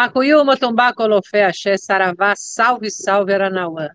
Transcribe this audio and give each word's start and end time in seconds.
Macuyu, 0.00 0.42
Motumbá, 0.46 0.94
Colofé, 0.94 1.44
Axé, 1.44 1.76
Saravá, 1.76 2.34
salve, 2.34 2.90
salve, 2.90 3.34
Aranauã. 3.34 3.90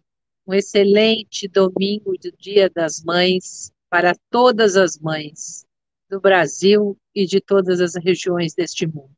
Um 0.45 0.53
excelente 0.53 1.47
domingo 1.47 2.11
do 2.21 2.31
Dia 2.37 2.69
das 2.69 3.01
Mães 3.03 3.71
para 3.89 4.13
todas 4.29 4.75
as 4.75 4.99
mães 4.99 5.65
do 6.07 6.21
Brasil 6.21 6.95
e 7.15 7.25
de 7.25 7.41
todas 7.41 7.81
as 7.81 7.95
regiões 7.95 8.53
deste 8.53 8.85
mundo. 8.85 9.09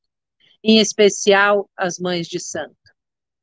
Em 0.64 0.80
especial, 0.80 1.70
as 1.76 2.00
mães 2.00 2.26
de 2.26 2.39
santo. 2.39 2.78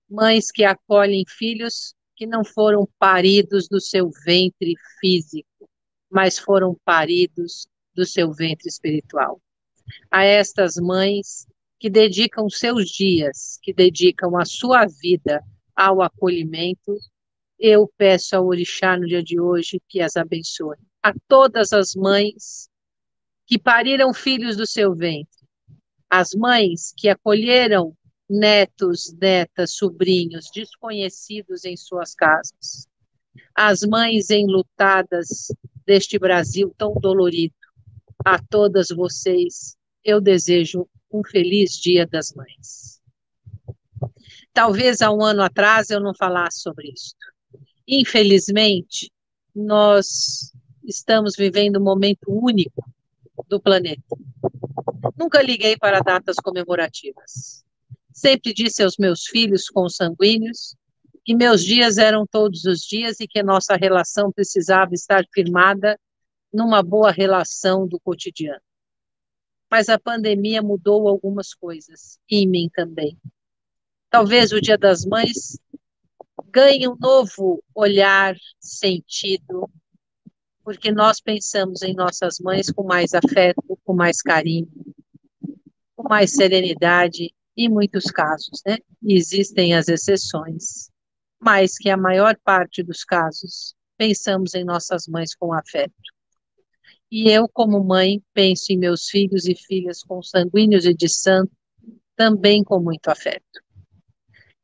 Mães 0.08 0.50
que 0.50 0.64
acolhem 0.64 1.24
filhos 1.28 1.94
que 2.16 2.26
não 2.26 2.46
foram 2.46 2.88
paridos 2.98 3.68
do 3.68 3.78
seu 3.78 4.10
ventre 4.24 4.74
físico, 4.98 5.68
mas 6.10 6.38
foram 6.38 6.74
paridos 6.82 7.66
do 7.94 8.06
seu 8.06 8.32
ventre 8.32 8.70
espiritual. 8.70 9.38
A 10.10 10.24
estas 10.24 10.76
mães 10.76 11.46
que 11.84 11.90
dedicam 11.90 12.48
seus 12.48 12.88
dias, 12.88 13.58
que 13.60 13.70
dedicam 13.70 14.38
a 14.38 14.46
sua 14.46 14.86
vida 14.86 15.44
ao 15.76 16.00
acolhimento, 16.00 16.96
eu 17.58 17.86
peço 17.98 18.34
ao 18.34 18.46
Orixá 18.46 18.96
no 18.96 19.06
dia 19.06 19.22
de 19.22 19.38
hoje 19.38 19.78
que 19.86 20.00
as 20.00 20.16
abençoe. 20.16 20.78
A 21.02 21.12
todas 21.28 21.74
as 21.74 21.94
mães 21.94 22.70
que 23.46 23.58
pariram 23.58 24.14
filhos 24.14 24.56
do 24.56 24.66
seu 24.66 24.94
ventre, 24.94 25.46
as 26.08 26.30
mães 26.32 26.94
que 26.96 27.06
acolheram 27.06 27.94
netos, 28.30 29.14
netas, 29.20 29.74
sobrinhos 29.74 30.46
desconhecidos 30.54 31.66
em 31.66 31.76
suas 31.76 32.14
casas, 32.14 32.88
as 33.54 33.82
mães 33.82 34.30
enlutadas 34.30 35.48
deste 35.84 36.18
Brasil 36.18 36.74
tão 36.78 36.94
dolorido, 36.94 37.54
a 38.24 38.42
todas 38.42 38.88
vocês 38.88 39.76
eu 40.02 40.18
desejo 40.18 40.88
um 41.14 41.22
feliz 41.22 41.72
Dia 41.78 42.06
das 42.06 42.32
Mães. 42.32 43.00
Talvez 44.52 45.00
há 45.00 45.12
um 45.12 45.22
ano 45.22 45.42
atrás 45.42 45.90
eu 45.90 46.00
não 46.00 46.12
falasse 46.14 46.60
sobre 46.60 46.90
isso. 46.90 47.14
Infelizmente, 47.86 49.12
nós 49.54 50.52
estamos 50.84 51.34
vivendo 51.36 51.78
um 51.78 51.84
momento 51.84 52.24
único 52.28 52.84
do 53.48 53.60
planeta. 53.60 54.16
Nunca 55.16 55.40
liguei 55.40 55.76
para 55.76 56.00
datas 56.00 56.36
comemorativas. 56.36 57.64
Sempre 58.12 58.52
disse 58.52 58.82
aos 58.82 58.96
meus 58.98 59.24
filhos 59.26 59.68
consanguíneos 59.68 60.76
que 61.24 61.34
meus 61.34 61.64
dias 61.64 61.96
eram 61.96 62.26
todos 62.26 62.64
os 62.64 62.80
dias 62.80 63.20
e 63.20 63.26
que 63.26 63.42
nossa 63.42 63.76
relação 63.76 64.32
precisava 64.32 64.92
estar 64.94 65.24
firmada 65.32 65.98
numa 66.52 66.82
boa 66.82 67.10
relação 67.10 67.86
do 67.86 67.98
cotidiano. 68.00 68.60
Mas 69.74 69.88
a 69.88 69.98
pandemia 69.98 70.62
mudou 70.62 71.08
algumas 71.08 71.52
coisas, 71.52 72.16
e 72.30 72.44
em 72.44 72.48
mim 72.48 72.70
também. 72.72 73.18
Talvez 74.08 74.52
o 74.52 74.60
Dia 74.60 74.78
das 74.78 75.04
Mães 75.04 75.58
ganhe 76.52 76.86
um 76.86 76.94
novo 76.94 77.60
olhar, 77.74 78.36
sentido, 78.60 79.68
porque 80.62 80.92
nós 80.92 81.20
pensamos 81.20 81.82
em 81.82 81.92
nossas 81.92 82.38
mães 82.38 82.70
com 82.70 82.84
mais 82.84 83.14
afeto, 83.14 83.76
com 83.84 83.92
mais 83.92 84.22
carinho, 84.22 84.70
com 85.96 86.08
mais 86.08 86.30
serenidade, 86.30 87.34
em 87.56 87.68
muitos 87.68 88.04
casos, 88.04 88.62
né? 88.64 88.78
Existem 89.02 89.74
as 89.74 89.88
exceções, 89.88 90.88
mas 91.40 91.76
que 91.76 91.90
a 91.90 91.96
maior 91.96 92.36
parte 92.44 92.80
dos 92.80 93.02
casos 93.02 93.74
pensamos 93.98 94.54
em 94.54 94.62
nossas 94.62 95.08
mães 95.08 95.34
com 95.34 95.52
afeto. 95.52 96.13
E 97.10 97.30
eu, 97.30 97.48
como 97.48 97.82
mãe, 97.84 98.22
penso 98.32 98.72
em 98.72 98.78
meus 98.78 99.08
filhos 99.08 99.46
e 99.46 99.54
filhas 99.54 100.02
consanguíneos 100.02 100.84
e 100.84 100.94
de 100.94 101.08
santo, 101.08 101.52
também 102.16 102.64
com 102.64 102.80
muito 102.80 103.08
afeto. 103.08 103.62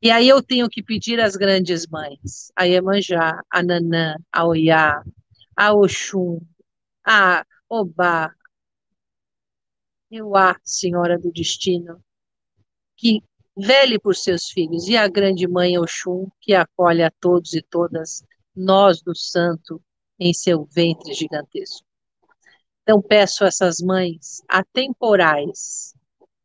E 0.01 0.09
aí 0.09 0.27
eu 0.27 0.41
tenho 0.41 0.67
que 0.67 0.81
pedir 0.81 1.19
às 1.19 1.35
grandes 1.35 1.85
mães, 1.85 2.51
a 2.55 2.63
Iemanjá, 2.63 3.39
a 3.49 3.61
Nanã, 3.63 4.15
a 4.31 4.45
Oiá, 4.45 5.03
a 5.55 5.73
Oxum, 5.73 6.39
a 7.05 7.45
Obá, 7.69 8.33
Euá, 10.09 10.59
Senhora 10.63 11.19
do 11.19 11.31
Destino, 11.31 12.03
que 12.97 13.23
vele 13.55 13.99
por 13.99 14.15
seus 14.15 14.49
filhos, 14.49 14.87
e 14.87 14.97
a 14.97 15.07
grande 15.07 15.47
mãe 15.47 15.77
Oxum, 15.77 16.27
que 16.41 16.53
acolhe 16.53 17.03
a 17.03 17.11
todos 17.11 17.53
e 17.53 17.61
todas 17.61 18.23
nós 18.55 19.01
do 19.01 19.15
santo 19.15 19.81
em 20.19 20.33
seu 20.33 20.65
ventre 20.65 21.13
gigantesco. 21.13 21.90
Então 22.91 23.01
peço 23.01 23.45
a 23.45 23.47
essas 23.47 23.79
mães 23.79 24.43
atemporais, 24.49 25.95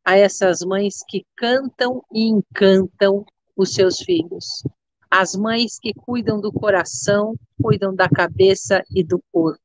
a 0.05 0.15
essas 0.15 0.61
mães 0.61 1.03
que 1.05 1.25
cantam 1.35 2.01
e 2.09 2.23
encantam 2.23 3.25
os 3.53 3.73
seus 3.73 3.99
filhos. 3.99 4.63
As 5.11 5.35
mães 5.35 5.77
que 5.77 5.93
cuidam 5.93 6.39
do 6.39 6.49
coração, 6.49 7.35
cuidam 7.61 7.93
da 7.93 8.07
cabeça 8.07 8.81
e 8.95 9.03
do 9.03 9.21
corpo, 9.29 9.61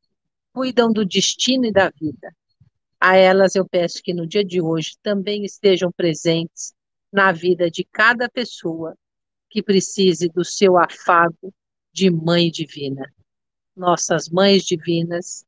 cuidam 0.53 0.93
do 0.93 1.07
destino 1.07 1.67
e 1.67 1.73
da 1.73 1.89
vida. 1.89 2.35
A 3.01 3.17
elas 3.17 3.55
eu 3.55 3.65
peço 3.65 4.03
que 4.03 4.13
no 4.13 4.27
dia 4.27 4.45
de 4.45 4.61
hoje 4.61 4.97
também 5.05 5.45
estejam 5.45 5.93
presentes 5.93 6.75
na 7.13 7.31
vida 7.31 7.71
de 7.71 7.85
cada 7.85 8.29
pessoa 8.29 8.97
que 9.49 9.63
precise 9.63 10.29
do 10.29 10.45
seu 10.45 10.77
afago 10.77 11.55
de 11.93 12.11
mãe 12.11 12.51
divina. 12.51 13.09
Nossas 13.77 14.29
mães 14.29 14.65
divinas 14.65 15.45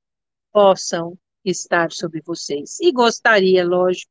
possam 0.53 1.19
estar 1.45 1.93
sobre 1.93 2.21
vocês. 2.23 2.79
E 2.81 2.93
gostaria, 2.93 3.65
lógico, 3.65 4.11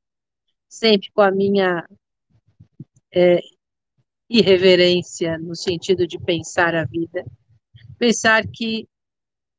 sempre 0.70 1.12
com 1.12 1.22
a 1.22 1.32
minha 1.32 1.88
é, 3.14 3.40
irreverência 4.30 5.38
no 5.38 5.56
sentido 5.56 6.08
de 6.08 6.20
pensar 6.20 6.76
a 6.76 6.86
vida, 6.86 7.26
pensar 7.98 8.44
que 8.48 8.88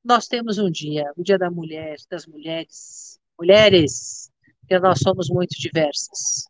nós 0.05 0.27
temos 0.27 0.59
um 0.59 0.71
dia, 0.71 1.11
o 1.17 1.23
dia 1.23 1.39
da 1.39 1.51
mulher, 1.51 1.97
das 2.11 2.27
mulheres, 2.27 3.19
mulheres, 3.39 4.31
que 4.69 4.79
nós 4.79 4.99
somos 4.99 5.29
muito 5.31 5.59
diversas. 5.59 6.45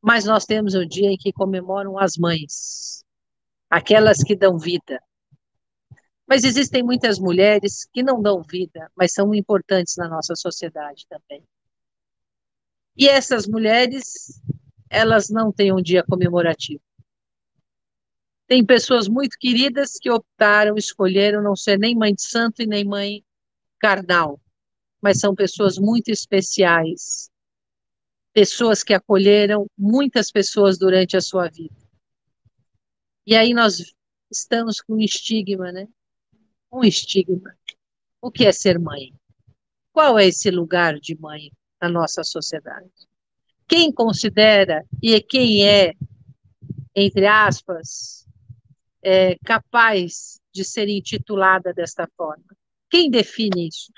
Mas 0.00 0.24
nós 0.24 0.46
temos 0.46 0.74
um 0.74 0.86
dia 0.86 1.10
em 1.10 1.16
que 1.16 1.32
comemoram 1.32 1.98
as 1.98 2.16
mães, 2.16 3.04
aquelas 3.68 4.22
que 4.22 4.36
dão 4.36 4.58
vida. 4.58 5.00
Mas 6.26 6.42
existem 6.44 6.82
muitas 6.82 7.18
mulheres 7.18 7.86
que 7.92 8.02
não 8.02 8.20
dão 8.20 8.42
vida, 8.42 8.90
mas 8.96 9.12
são 9.12 9.34
importantes 9.34 9.96
na 9.96 10.08
nossa 10.08 10.34
sociedade 10.34 11.06
também. 11.08 11.42
E 12.96 13.08
essas 13.08 13.46
mulheres, 13.46 14.42
elas 14.90 15.28
não 15.28 15.52
têm 15.52 15.72
um 15.72 15.82
dia 15.82 16.02
comemorativo. 16.02 16.82
Tem 18.48 18.64
pessoas 18.64 19.08
muito 19.08 19.36
queridas 19.38 19.98
que 20.00 20.10
optaram, 20.10 20.76
escolheram 20.76 21.42
não 21.42 21.54
ser 21.54 21.78
nem 21.78 21.94
mãe 21.94 22.14
de 22.14 22.22
santo 22.22 22.62
e 22.62 22.66
nem 22.66 22.84
mãe 22.84 23.24
carnal, 23.78 24.40
mas 25.00 25.20
são 25.20 25.34
pessoas 25.34 25.78
muito 25.78 26.08
especiais, 26.10 27.30
pessoas 28.32 28.82
que 28.82 28.94
acolheram 28.94 29.66
muitas 29.76 30.30
pessoas 30.30 30.78
durante 30.78 31.16
a 31.16 31.20
sua 31.20 31.48
vida. 31.48 31.74
E 33.26 33.34
aí 33.34 33.52
nós 33.52 33.82
estamos 34.30 34.80
com 34.80 34.94
um 34.94 35.00
estigma, 35.00 35.72
né? 35.72 35.88
Um 36.72 36.84
estigma. 36.84 37.56
O 38.20 38.30
que 38.30 38.44
é 38.44 38.52
ser 38.52 38.78
mãe? 38.78 39.14
Qual 39.92 40.18
é 40.18 40.26
esse 40.26 40.50
lugar 40.50 40.98
de 40.98 41.18
mãe 41.18 41.50
na 41.80 41.88
nossa 41.88 42.22
sociedade? 42.22 42.90
Quem 43.68 43.92
considera 43.92 44.84
e 45.02 45.20
quem 45.20 45.66
é, 45.66 45.94
entre 46.94 47.26
aspas, 47.26 48.26
é, 49.02 49.36
capaz 49.38 50.40
de 50.52 50.64
ser 50.64 50.88
intitulada 50.88 51.72
desta 51.72 52.08
forma? 52.16 52.44
Quem 52.90 53.10
define 53.10 53.68
isso? 53.68 53.92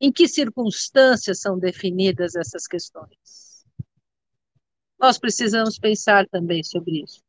Em 0.00 0.12
que 0.12 0.28
circunstâncias 0.28 1.40
são 1.40 1.58
definidas 1.58 2.36
essas 2.36 2.66
questões? 2.66 3.64
Nós 4.98 5.18
precisamos 5.18 5.78
pensar 5.78 6.26
também 6.28 6.62
sobre 6.62 7.02
isso. 7.02 7.22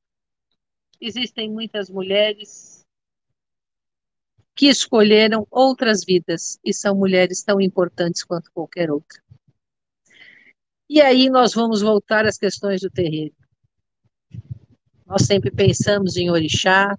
Existem 0.99 1.49
muitas 1.49 1.89
mulheres 1.89 2.76
que 4.57 4.65
escolheram 4.65 5.47
outras 5.51 6.03
vidas 6.03 6.59
e 6.65 6.73
são 6.73 6.95
mulheres 6.95 7.43
tão 7.43 7.61
importantes 7.61 8.23
quanto 8.23 8.51
qualquer 8.51 8.89
outra. 8.89 9.21
E 10.89 10.99
aí 10.99 11.29
nós 11.29 11.53
vamos 11.53 11.81
voltar 11.81 12.25
às 12.25 12.39
questões 12.39 12.81
do 12.81 12.89
terreiro. 12.89 13.35
Nós 15.05 15.27
sempre 15.27 15.51
pensamos 15.51 16.17
em 16.17 16.31
orixá, 16.31 16.97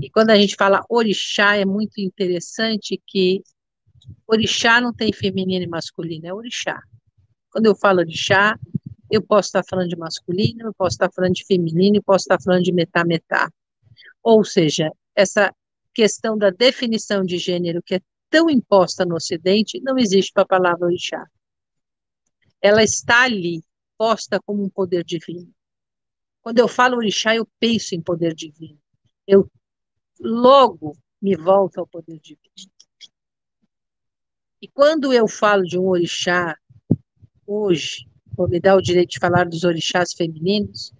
e 0.00 0.10
quando 0.10 0.30
a 0.30 0.36
gente 0.36 0.54
fala 0.54 0.84
orixá, 0.90 1.56
é 1.56 1.64
muito 1.64 1.98
interessante 1.98 3.00
que 3.06 3.42
orixá 4.26 4.82
não 4.82 4.92
tem 4.92 5.12
feminino 5.14 5.64
e 5.64 5.68
masculino, 5.68 6.26
é 6.26 6.34
orixá. 6.34 6.78
Quando 7.50 7.66
eu 7.66 7.74
falo 7.74 8.00
orixá, 8.00 8.58
eu 9.10 9.22
posso 9.22 9.48
estar 9.48 9.64
falando 9.68 9.88
de 9.88 9.96
masculino, 9.96 10.66
eu 10.66 10.74
posso 10.74 10.96
estar 10.96 11.10
falando 11.10 11.32
de 11.32 11.46
feminino, 11.46 11.96
eu 11.96 12.02
posso 12.02 12.24
estar 12.24 12.38
falando 12.38 12.64
de 12.64 12.72
metá-metá. 12.72 13.50
Ou 14.22 14.44
seja, 14.44 14.90
essa 15.16 15.54
questão 15.94 16.36
da 16.36 16.50
definição 16.50 17.24
de 17.24 17.38
gênero 17.38 17.82
que 17.82 17.94
é 17.94 18.00
tão 18.28 18.50
imposta 18.50 19.04
no 19.04 19.14
Ocidente, 19.14 19.80
não 19.80 19.96
existe 19.96 20.32
para 20.32 20.42
a 20.42 20.46
palavra 20.46 20.86
orixá. 20.86 21.24
Ela 22.60 22.82
está 22.82 23.22
ali, 23.22 23.62
posta 23.96 24.40
como 24.44 24.64
um 24.64 24.68
poder 24.68 25.04
divino. 25.04 25.52
Quando 26.42 26.58
eu 26.58 26.66
falo 26.66 26.96
orixá, 26.96 27.34
eu 27.34 27.46
penso 27.60 27.94
em 27.94 28.02
poder 28.02 28.34
divino. 28.34 28.78
Eu 29.26 29.50
logo 30.20 30.96
me 31.22 31.36
volto 31.36 31.78
ao 31.78 31.86
poder 31.86 32.18
divino. 32.18 32.72
E 34.60 34.68
quando 34.68 35.12
eu 35.12 35.28
falo 35.28 35.62
de 35.62 35.78
um 35.78 35.86
orixá, 35.86 36.58
hoje, 37.46 38.08
vou 38.36 38.48
me 38.48 38.58
dar 38.58 38.76
o 38.76 38.82
direito 38.82 39.10
de 39.10 39.18
falar 39.18 39.48
dos 39.48 39.62
orixás 39.62 40.12
femininos, 40.12 40.92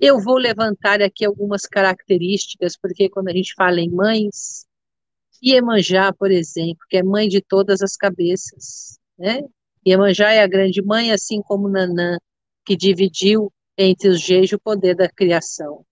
eu 0.00 0.20
vou 0.20 0.36
levantar 0.36 1.02
aqui 1.02 1.24
algumas 1.24 1.62
características, 1.62 2.76
porque 2.76 3.08
quando 3.08 3.28
a 3.28 3.32
gente 3.32 3.54
fala 3.54 3.80
em 3.80 3.90
mães, 3.90 4.66
Iemanjá, 5.42 6.12
por 6.12 6.30
exemplo, 6.30 6.84
que 6.88 6.96
é 6.96 7.02
mãe 7.02 7.28
de 7.28 7.40
todas 7.40 7.82
as 7.82 7.96
cabeças, 7.96 8.98
né? 9.18 9.42
Iemanjá 9.86 10.32
é 10.32 10.42
a 10.42 10.46
grande 10.46 10.82
mãe, 10.82 11.12
assim 11.12 11.40
como 11.42 11.68
Nanã, 11.68 12.18
que 12.64 12.76
dividiu 12.76 13.52
entre 13.78 14.08
os 14.08 14.20
Geis 14.20 14.52
o 14.52 14.58
poder 14.58 14.94
da 14.94 15.08
criação 15.08 15.84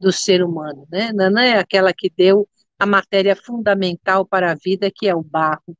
do 0.00 0.12
ser 0.12 0.42
humano, 0.42 0.86
né? 0.90 1.12
Nanã 1.12 1.42
é 1.42 1.58
aquela 1.58 1.92
que 1.92 2.10
deu 2.10 2.48
a 2.78 2.86
matéria 2.86 3.36
fundamental 3.36 4.26
para 4.26 4.52
a 4.52 4.54
vida, 4.54 4.90
que 4.94 5.08
é 5.08 5.14
o 5.14 5.22
barro. 5.22 5.76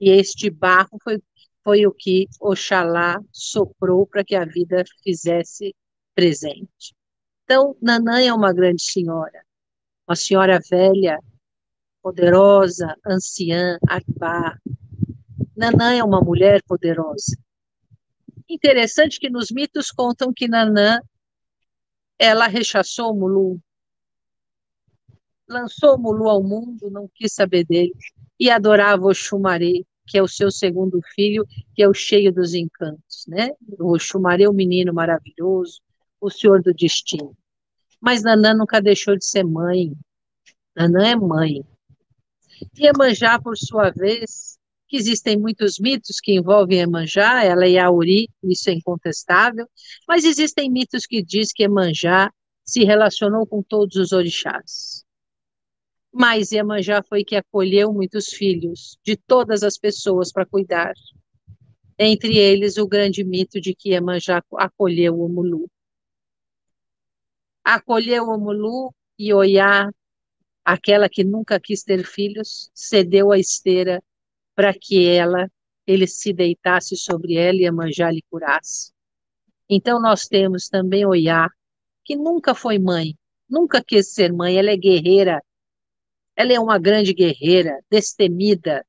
E 0.00 0.10
este 0.10 0.50
barro 0.50 0.98
foi, 1.02 1.18
foi 1.64 1.86
o 1.86 1.92
que 1.92 2.26
Oxalá 2.40 3.20
soprou 3.32 4.06
para 4.06 4.24
que 4.24 4.34
a 4.34 4.44
vida 4.44 4.84
fizesse 5.02 5.74
presente. 6.14 6.94
Então, 7.52 7.76
Nanã 7.82 8.22
é 8.22 8.32
uma 8.32 8.52
grande 8.52 8.80
senhora, 8.80 9.44
uma 10.06 10.14
senhora 10.14 10.60
velha, 10.70 11.18
poderosa, 12.00 12.94
anciã, 13.04 13.76
arbá. 13.88 14.56
Nanã 15.56 15.92
é 15.92 16.04
uma 16.04 16.20
mulher 16.20 16.62
poderosa. 16.62 17.36
Interessante 18.48 19.18
que 19.18 19.28
nos 19.28 19.50
mitos 19.50 19.90
contam 19.90 20.32
que 20.32 20.46
Nanã 20.46 21.00
ela 22.16 22.46
rechaçou 22.46 23.12
Mulu, 23.16 23.60
lançou 25.48 25.98
Mulu 25.98 26.28
ao 26.28 26.44
mundo, 26.44 26.88
não 26.88 27.10
quis 27.12 27.32
saber 27.32 27.64
dele, 27.64 27.92
e 28.38 28.48
adorava 28.48 29.06
o 29.06 29.12
Xumaré, 29.12 29.82
que 30.06 30.16
é 30.16 30.22
o 30.22 30.28
seu 30.28 30.52
segundo 30.52 31.00
filho, 31.16 31.44
que 31.74 31.82
é 31.82 31.88
o 31.88 31.94
cheio 31.94 32.32
dos 32.32 32.54
encantos, 32.54 33.24
né? 33.26 33.50
O 33.76 33.98
Xumaré, 33.98 34.48
o 34.48 34.52
menino 34.52 34.94
maravilhoso, 34.94 35.80
o 36.20 36.30
senhor 36.30 36.62
do 36.62 36.72
destino. 36.72 37.36
Mas 38.00 38.22
Nanã 38.22 38.54
nunca 38.54 38.80
deixou 38.80 39.16
de 39.16 39.26
ser 39.26 39.44
mãe. 39.44 39.92
Nanã 40.74 41.06
é 41.06 41.16
mãe. 41.16 41.62
Iemanjá, 42.78 43.40
por 43.40 43.56
sua 43.56 43.90
vez, 43.90 44.58
que 44.88 44.96
existem 44.96 45.38
muitos 45.38 45.78
mitos 45.78 46.18
que 46.20 46.34
envolvem 46.34 46.78
Iemanjá, 46.78 47.44
ela 47.44 47.66
é 47.66 47.78
Auri, 47.78 48.28
isso 48.42 48.70
é 48.70 48.72
incontestável, 48.72 49.66
mas 50.06 50.24
existem 50.24 50.70
mitos 50.70 51.06
que 51.06 51.22
diz 51.22 51.52
que 51.52 51.62
Iemanjá 51.62 52.32
se 52.64 52.84
relacionou 52.84 53.46
com 53.46 53.62
todos 53.62 53.96
os 53.96 54.12
orixás. 54.12 55.04
Mas 56.12 56.50
Iemanjá 56.50 57.02
foi 57.02 57.24
que 57.24 57.36
acolheu 57.36 57.92
muitos 57.92 58.28
filhos 58.28 58.98
de 59.04 59.16
todas 59.16 59.62
as 59.62 59.78
pessoas 59.78 60.32
para 60.32 60.46
cuidar. 60.46 60.92
Entre 61.98 62.36
eles, 62.36 62.76
o 62.76 62.88
grande 62.88 63.22
mito 63.22 63.60
de 63.60 63.74
que 63.74 63.90
Iemanjá 63.90 64.42
acolheu 64.58 65.20
o 65.20 65.28
Mulu 65.28 65.70
acolheu 67.64 68.24
o 68.24 68.38
Mulu 68.38 68.94
e 69.18 69.32
Oiá, 69.32 69.90
aquela 70.64 71.08
que 71.08 71.24
nunca 71.24 71.60
quis 71.60 71.82
ter 71.82 72.04
filhos, 72.04 72.70
cedeu 72.74 73.32
a 73.32 73.38
esteira 73.38 74.02
para 74.54 74.74
que 74.74 75.06
ela, 75.06 75.50
ele 75.86 76.06
se 76.06 76.32
deitasse 76.32 76.96
sobre 76.96 77.34
ela 77.34 77.58
e 77.58 77.66
a 77.66 78.10
lhe 78.10 78.22
curasse. 78.30 78.92
Então 79.68 80.00
nós 80.00 80.26
temos 80.26 80.68
também 80.68 81.06
Oiá, 81.06 81.48
que 82.04 82.16
nunca 82.16 82.54
foi 82.54 82.78
mãe, 82.78 83.16
nunca 83.48 83.82
quis 83.82 84.12
ser 84.12 84.32
mãe, 84.32 84.56
ela 84.56 84.70
é 84.70 84.76
guerreira, 84.76 85.42
ela 86.36 86.52
é 86.52 86.58
uma 86.58 86.78
grande 86.78 87.12
guerreira, 87.12 87.78
destemida, 87.90 88.84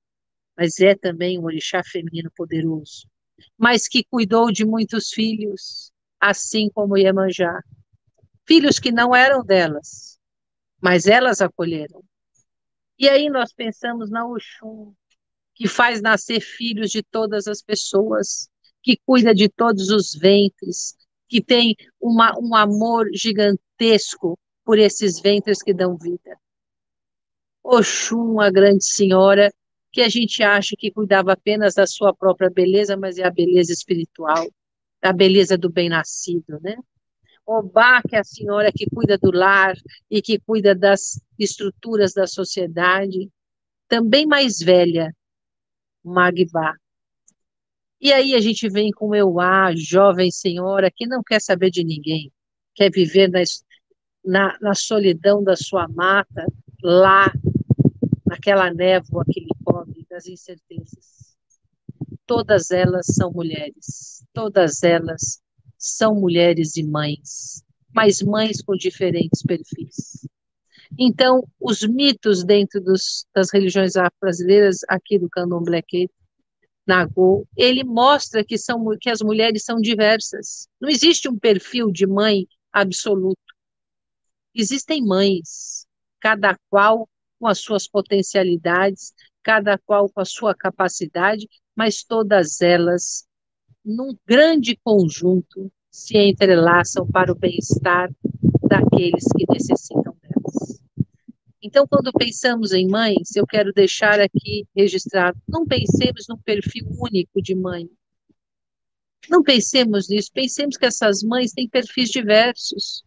mas 0.57 0.79
é 0.79 0.95
também 0.95 1.39
um 1.39 1.43
orixá 1.43 1.83
feminino 1.83 2.31
poderoso, 2.35 3.07
mas 3.57 3.87
que 3.87 4.03
cuidou 4.03 4.51
de 4.51 4.65
muitos 4.65 5.09
filhos, 5.09 5.91
assim 6.19 6.69
como 6.69 6.97
Iemanjá 6.97 7.61
filhos 8.47 8.79
que 8.79 8.91
não 8.91 9.15
eram 9.15 9.43
delas, 9.43 10.19
mas 10.81 11.07
elas 11.07 11.41
acolheram. 11.41 12.03
E 12.97 13.09
aí 13.09 13.29
nós 13.29 13.53
pensamos 13.53 14.09
na 14.09 14.25
Oxum, 14.25 14.93
que 15.55 15.67
faz 15.67 16.01
nascer 16.01 16.39
filhos 16.39 16.91
de 16.91 17.03
todas 17.03 17.47
as 17.47 17.61
pessoas, 17.61 18.49
que 18.81 18.97
cuida 19.05 19.33
de 19.33 19.49
todos 19.49 19.89
os 19.89 20.13
ventres, 20.13 20.95
que 21.27 21.41
tem 21.41 21.75
uma, 21.99 22.37
um 22.39 22.55
amor 22.55 23.07
gigantesco 23.13 24.37
por 24.63 24.77
esses 24.77 25.19
ventres 25.19 25.61
que 25.61 25.73
dão 25.73 25.97
vida. 25.97 26.37
Oxum, 27.63 28.39
a 28.39 28.49
grande 28.49 28.85
senhora, 28.85 29.51
que 29.91 30.01
a 30.01 30.09
gente 30.09 30.41
acha 30.41 30.75
que 30.77 30.91
cuidava 30.91 31.33
apenas 31.33 31.73
da 31.73 31.85
sua 31.85 32.13
própria 32.13 32.49
beleza, 32.49 32.95
mas 32.97 33.17
é 33.17 33.23
a 33.23 33.31
beleza 33.31 33.71
espiritual, 33.71 34.49
a 35.01 35.13
beleza 35.13 35.57
do 35.57 35.69
bem-nascido, 35.69 36.59
né? 36.61 36.75
Obá, 37.53 38.01
que 38.01 38.15
é 38.15 38.19
a 38.19 38.23
senhora 38.23 38.71
que 38.71 38.89
cuida 38.89 39.17
do 39.17 39.29
lar 39.29 39.75
e 40.09 40.21
que 40.21 40.39
cuida 40.39 40.73
das 40.73 41.21
estruturas 41.37 42.13
da 42.13 42.25
sociedade, 42.25 43.29
também 43.89 44.25
mais 44.25 44.59
velha, 44.59 45.13
Magba. 46.01 46.73
E 47.99 48.13
aí 48.13 48.35
a 48.35 48.39
gente 48.39 48.69
vem 48.69 48.89
com 48.91 49.13
Euá, 49.13 49.75
jovem 49.75 50.31
senhora 50.31 50.89
que 50.89 51.05
não 51.05 51.21
quer 51.21 51.41
saber 51.41 51.69
de 51.69 51.83
ninguém, 51.83 52.31
quer 52.73 52.89
viver 52.89 53.29
na, 53.29 53.41
na, 54.23 54.57
na 54.61 54.73
solidão 54.73 55.43
da 55.43 55.57
sua 55.57 55.89
mata, 55.89 56.45
lá, 56.81 57.33
naquela 58.25 58.73
névoa 58.73 59.25
que 59.25 59.41
lhe 59.41 59.53
cobre 59.65 60.05
das 60.09 60.25
incertezas. 60.25 61.35
Todas 62.25 62.71
elas 62.71 63.07
são 63.07 63.29
mulheres, 63.29 64.25
todas 64.33 64.83
elas 64.83 65.41
são 65.81 66.13
mulheres 66.13 66.77
e 66.77 66.83
mães, 66.83 67.63
mas 67.91 68.21
mães 68.21 68.61
com 68.61 68.75
diferentes 68.75 69.41
perfis. 69.41 70.27
Então, 70.97 71.43
os 71.59 71.81
mitos 71.81 72.43
dentro 72.43 72.79
dos, 72.79 73.25
das 73.33 73.51
religiões 73.51 73.95
afro-brasileiras, 73.95 74.79
aqui 74.87 75.17
do 75.17 75.27
candomblé 75.27 75.81
Nagô, 76.85 77.47
ele 77.57 77.83
mostra 77.83 78.43
que, 78.43 78.57
são, 78.57 78.85
que 78.99 79.09
as 79.09 79.21
mulheres 79.21 79.63
são 79.63 79.77
diversas. 79.77 80.67
Não 80.79 80.89
existe 80.89 81.27
um 81.27 81.37
perfil 81.37 81.91
de 81.91 82.05
mãe 82.05 82.47
absoluto. 82.71 83.41
Existem 84.53 85.03
mães, 85.03 85.87
cada 86.19 86.57
qual 86.69 87.09
com 87.39 87.47
as 87.47 87.59
suas 87.59 87.87
potencialidades, 87.87 89.13
cada 89.41 89.77
qual 89.79 90.09
com 90.09 90.21
a 90.21 90.25
sua 90.25 90.53
capacidade, 90.53 91.47
mas 91.75 92.03
todas 92.03 92.61
elas 92.61 93.25
num 93.83 94.15
grande 94.25 94.79
conjunto, 94.83 95.71
se 95.91 96.17
entrelaçam 96.17 97.05
para 97.05 97.31
o 97.31 97.35
bem-estar 97.35 98.09
daqueles 98.63 99.25
que 99.35 99.45
necessitam 99.51 100.15
delas. 100.21 100.81
Então, 101.61 101.85
quando 101.85 102.11
pensamos 102.13 102.71
em 102.71 102.87
mães, 102.87 103.35
eu 103.35 103.45
quero 103.45 103.73
deixar 103.73 104.19
aqui 104.19 104.65
registrado: 104.75 105.37
não 105.47 105.65
pensemos 105.65 106.25
num 106.29 106.37
perfil 106.37 106.87
único 106.97 107.41
de 107.41 107.53
mãe. 107.53 107.89
Não 109.29 109.43
pensemos 109.43 110.09
nisso, 110.09 110.31
pensemos 110.33 110.77
que 110.77 110.85
essas 110.85 111.21
mães 111.21 111.51
têm 111.51 111.69
perfis 111.69 112.09
diversos. 112.09 113.03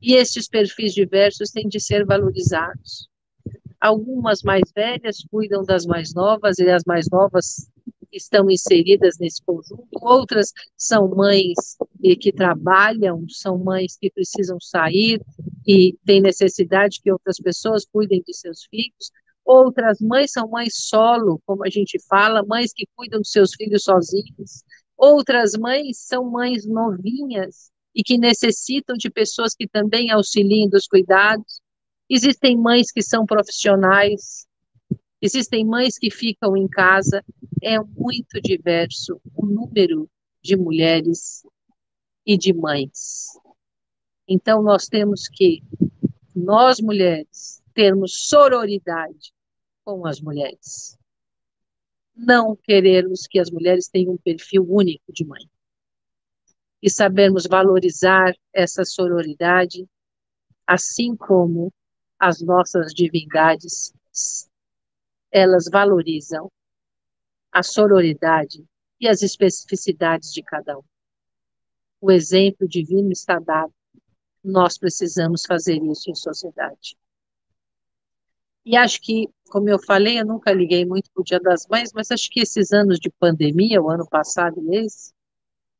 E 0.00 0.14
estes 0.14 0.48
perfis 0.48 0.94
diversos 0.94 1.50
têm 1.50 1.68
de 1.68 1.80
ser 1.80 2.06
valorizados. 2.06 3.08
Algumas 3.78 4.42
mais 4.42 4.62
velhas 4.74 5.24
cuidam 5.30 5.62
das 5.62 5.84
mais 5.84 6.14
novas, 6.14 6.58
e 6.58 6.70
as 6.70 6.84
mais 6.84 7.06
novas 7.10 7.70
estão 8.12 8.50
inseridas 8.50 9.18
nesse 9.18 9.42
conjunto, 9.42 9.88
outras 9.92 10.52
são 10.76 11.08
mães 11.08 11.76
que 12.16 12.32
trabalham, 12.32 13.24
são 13.28 13.58
mães 13.58 13.96
que 14.00 14.10
precisam 14.10 14.58
sair 14.60 15.20
e 15.66 15.96
têm 16.04 16.20
necessidade 16.20 17.00
que 17.02 17.12
outras 17.12 17.36
pessoas 17.38 17.84
cuidem 17.84 18.22
de 18.26 18.34
seus 18.34 18.64
filhos, 18.64 19.10
outras 19.44 20.00
mães 20.00 20.32
são 20.32 20.48
mães 20.48 20.74
solo, 20.74 21.40
como 21.44 21.64
a 21.64 21.70
gente 21.70 21.98
fala, 22.08 22.44
mães 22.44 22.72
que 22.72 22.86
cuidam 22.96 23.20
dos 23.20 23.30
seus 23.30 23.54
filhos 23.54 23.84
sozinhas, 23.84 24.64
outras 24.96 25.52
mães 25.58 25.98
são 25.98 26.30
mães 26.30 26.66
novinhas 26.66 27.70
e 27.94 28.02
que 28.02 28.18
necessitam 28.18 28.96
de 28.96 29.10
pessoas 29.10 29.54
que 29.54 29.66
também 29.68 30.10
auxiliem 30.10 30.68
dos 30.68 30.86
cuidados. 30.86 31.60
Existem 32.08 32.56
mães 32.56 32.90
que 32.92 33.02
são 33.02 33.26
profissionais, 33.26 34.46
Existem 35.22 35.66
mães 35.66 35.98
que 35.98 36.10
ficam 36.10 36.56
em 36.56 36.66
casa, 36.66 37.22
é 37.62 37.78
muito 37.78 38.40
diverso 38.40 39.20
o 39.34 39.44
número 39.44 40.08
de 40.42 40.56
mulheres 40.56 41.42
e 42.30 42.38
de 42.38 42.52
mães. 42.52 43.36
Então, 44.28 44.62
nós 44.62 44.86
temos 44.86 45.26
que, 45.26 45.64
nós 46.32 46.78
mulheres, 46.78 47.60
termos 47.74 48.28
sororidade 48.28 49.34
com 49.84 50.06
as 50.06 50.20
mulheres. 50.20 50.96
Não 52.14 52.54
queremos 52.54 53.26
que 53.26 53.40
as 53.40 53.50
mulheres 53.50 53.88
tenham 53.88 54.12
um 54.12 54.16
perfil 54.16 54.64
único 54.68 55.12
de 55.12 55.24
mãe. 55.24 55.42
e 56.80 56.88
sabermos 56.88 57.46
valorizar 57.46 58.32
essa 58.52 58.84
sororidade, 58.84 59.86
assim 60.64 61.16
como 61.16 61.72
as 62.16 62.40
nossas 62.40 62.94
divindades, 62.94 63.92
elas 65.32 65.64
valorizam 65.70 66.48
a 67.50 67.62
sororidade 67.64 68.64
e 69.00 69.08
as 69.08 69.20
especificidades 69.20 70.32
de 70.32 70.44
cada 70.44 70.78
um. 70.78 70.84
O 72.00 72.10
exemplo 72.10 72.66
divino 72.66 73.12
está 73.12 73.38
dado. 73.38 73.72
Nós 74.42 74.78
precisamos 74.78 75.44
fazer 75.44 75.82
isso 75.82 76.10
em 76.10 76.14
sociedade. 76.14 76.96
E 78.64 78.76
acho 78.76 79.00
que, 79.00 79.28
como 79.50 79.68
eu 79.68 79.78
falei, 79.78 80.20
eu 80.20 80.26
nunca 80.26 80.52
liguei 80.52 80.84
muito 80.84 81.10
para 81.12 81.20
o 81.20 81.24
Dia 81.24 81.40
das 81.40 81.66
Mães, 81.66 81.92
mas 81.92 82.10
acho 82.10 82.30
que 82.30 82.40
esses 82.40 82.72
anos 82.72 82.98
de 82.98 83.10
pandemia, 83.10 83.82
o 83.82 83.90
ano 83.90 84.06
passado 84.08 84.62
e 84.62 84.76
esse, 84.76 85.12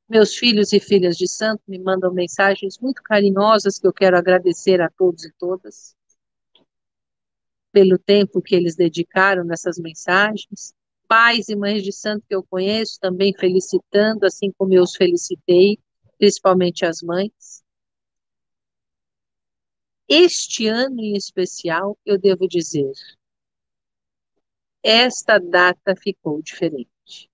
meus 0.08 0.34
filhos 0.34 0.72
e 0.72 0.80
filhas 0.80 1.16
de 1.16 1.28
santo 1.28 1.62
me 1.68 1.78
mandam 1.78 2.12
mensagens 2.12 2.78
muito 2.80 3.02
carinhosas 3.02 3.78
que 3.78 3.86
eu 3.86 3.92
quero 3.92 4.18
agradecer 4.18 4.80
a 4.80 4.90
todos 4.90 5.24
e 5.24 5.32
todas 5.38 5.94
pelo 7.72 7.96
tempo 7.96 8.42
que 8.42 8.54
eles 8.54 8.74
dedicaram 8.74 9.44
nessas 9.44 9.78
mensagens. 9.78 10.74
Pais 11.06 11.48
e 11.48 11.56
mães 11.56 11.82
de 11.82 11.92
santo 11.92 12.24
que 12.28 12.34
eu 12.34 12.42
conheço 12.42 12.98
também 13.00 13.32
felicitando, 13.38 14.26
assim 14.26 14.50
como 14.56 14.74
eu 14.74 14.82
os 14.82 14.96
felicitei, 14.96 15.78
principalmente 16.20 16.84
as 16.84 17.00
mães. 17.00 17.64
Este 20.06 20.66
ano 20.66 21.00
em 21.00 21.16
especial, 21.16 21.98
eu 22.04 22.18
devo 22.18 22.46
dizer, 22.46 22.92
esta 24.82 25.38
data 25.38 25.96
ficou 25.96 26.42
diferente. 26.42 27.30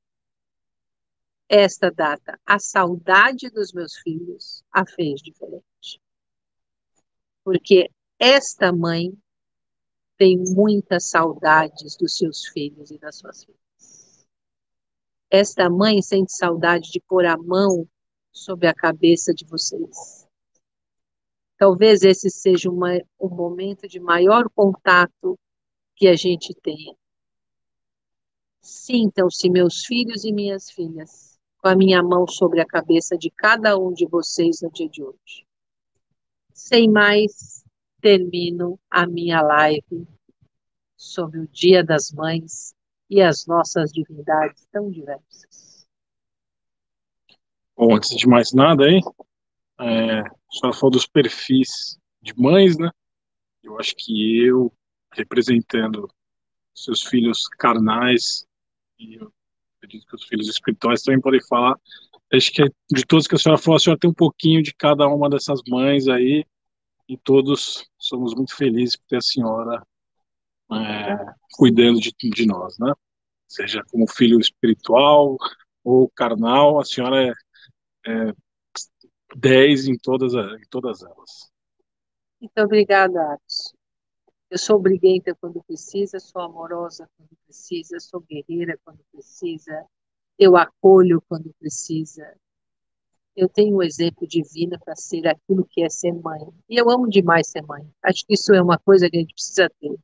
Esta 1.48 1.90
data, 1.90 2.38
a 2.46 2.60
saudade 2.60 3.50
dos 3.50 3.72
meus 3.72 3.96
filhos 3.96 4.62
a 4.70 4.86
fez 4.86 5.20
diferente. 5.20 6.00
Porque 7.42 7.90
esta 8.20 8.72
mãe 8.72 9.12
tem 10.16 10.38
muitas 10.54 11.10
saudades 11.10 11.96
dos 11.96 12.16
seus 12.16 12.46
filhos 12.46 12.92
e 12.92 12.98
das 12.98 13.16
suas 13.16 13.44
filhas. 13.44 14.28
Esta 15.28 15.68
mãe 15.68 16.00
sente 16.02 16.32
saudade 16.32 16.92
de 16.92 17.00
pôr 17.00 17.26
a 17.26 17.36
mão 17.36 17.88
sobre 18.36 18.66
a 18.66 18.74
cabeça 18.74 19.32
de 19.32 19.44
vocês 19.46 20.26
Talvez 21.58 22.02
esse 22.02 22.28
seja 22.28 22.70
uma, 22.70 22.92
um 23.18 23.28
momento 23.28 23.88
de 23.88 23.98
maior 23.98 24.48
contato 24.54 25.38
que 25.94 26.06
a 26.06 26.14
gente 26.14 26.54
tenha. 26.62 26.94
Sintam-se, 28.60 29.48
meus 29.48 29.84
filhos 29.86 30.24
e 30.24 30.32
minhas 30.32 30.70
filhas, 30.70 31.38
com 31.58 31.68
a 31.68 31.76
minha 31.76 32.02
mão 32.02 32.26
sobre 32.28 32.60
a 32.60 32.66
cabeça 32.66 33.16
de 33.16 33.30
cada 33.30 33.78
um 33.78 33.92
de 33.92 34.06
vocês 34.06 34.60
no 34.60 34.70
dia 34.70 34.88
de 34.88 35.02
hoje. 35.02 35.46
Sem 36.52 36.90
mais, 36.90 37.64
termino 38.02 38.78
a 38.90 39.06
minha 39.06 39.40
live 39.40 40.06
sobre 40.94 41.40
o 41.40 41.48
Dia 41.48 41.82
das 41.82 42.10
Mães 42.12 42.74
e 43.08 43.22
as 43.22 43.46
nossas 43.46 43.90
divindades 43.90 44.66
tão 44.70 44.90
diversas. 44.90 45.65
Bom, 47.76 47.94
antes 47.94 48.16
de 48.16 48.26
mais 48.26 48.52
nada, 48.52 48.88
hein? 48.88 49.02
É, 49.78 50.22
senhora 50.50 50.76
falou 50.76 50.90
dos 50.90 51.06
perfis 51.06 51.98
de 52.22 52.32
mães, 52.34 52.78
né? 52.78 52.90
Eu 53.62 53.78
acho 53.78 53.94
que 53.96 54.38
eu, 54.46 54.72
representando 55.12 56.08
seus 56.74 57.02
filhos 57.02 57.46
carnais, 57.58 58.46
e 58.98 59.16
eu 59.16 59.30
acredito 59.76 60.06
que 60.06 60.14
os 60.14 60.24
filhos 60.24 60.48
espirituais 60.48 61.02
também 61.02 61.20
podem 61.20 61.40
falar. 61.46 61.78
Acho 62.32 62.50
que 62.50 62.64
de 62.90 63.04
todos 63.06 63.26
que 63.26 63.34
a 63.34 63.38
senhora 63.38 63.60
falou, 63.60 63.76
a 63.76 63.80
senhora 63.80 64.00
tem 64.00 64.10
um 64.10 64.14
pouquinho 64.14 64.62
de 64.62 64.74
cada 64.74 65.06
uma 65.06 65.28
dessas 65.28 65.60
mães 65.68 66.08
aí, 66.08 66.46
e 67.06 67.16
todos 67.18 67.88
somos 67.98 68.34
muito 68.34 68.56
felizes 68.56 68.96
por 68.96 69.06
ter 69.06 69.16
a 69.16 69.20
senhora 69.20 69.86
é, 70.72 71.34
cuidando 71.52 72.00
de, 72.00 72.12
de 72.18 72.46
nós, 72.46 72.78
né? 72.78 72.92
Seja 73.46 73.84
como 73.90 74.08
filho 74.08 74.40
espiritual 74.40 75.36
ou 75.84 76.10
carnal, 76.10 76.80
a 76.80 76.84
senhora 76.84 77.28
é, 77.28 77.32
é 78.06 78.32
10 79.36 79.88
em 79.88 79.98
todas, 79.98 80.34
em 80.34 80.68
todas 80.70 81.02
elas. 81.02 81.50
Muito 82.40 82.60
obrigada, 82.60 83.34
Atos. 83.34 83.74
Eu 84.48 84.58
sou 84.58 84.78
briguenta 84.78 85.34
quando 85.34 85.62
precisa, 85.64 86.20
sou 86.20 86.40
amorosa 86.40 87.08
quando 87.16 87.30
precisa, 87.44 87.98
sou 87.98 88.20
guerreira 88.20 88.78
quando 88.84 89.00
precisa, 89.10 89.84
eu 90.38 90.56
acolho 90.56 91.20
quando 91.28 91.52
precisa. 91.58 92.36
Eu 93.34 93.48
tenho 93.48 93.76
um 93.76 93.82
exemplo 93.82 94.26
divino 94.26 94.78
para 94.78 94.94
ser 94.94 95.26
aquilo 95.26 95.66
que 95.68 95.82
é 95.82 95.88
ser 95.88 96.12
mãe. 96.12 96.40
E 96.68 96.76
eu 96.76 96.88
amo 96.88 97.08
demais 97.08 97.48
ser 97.48 97.62
mãe. 97.62 97.86
Acho 98.02 98.24
que 98.24 98.34
isso 98.34 98.54
é 98.54 98.62
uma 98.62 98.78
coisa 98.78 99.10
que 99.10 99.16
a 99.16 99.20
gente 99.20 99.34
precisa 99.34 99.68
ter. 99.80 99.94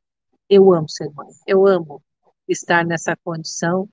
Eu 0.49 0.73
amo 0.73 0.89
ser 0.89 1.09
mãe. 1.13 1.29
Eu 1.47 1.65
amo 1.65 2.03
estar 2.47 2.85
nessa 2.85 3.15
condição 3.23 3.89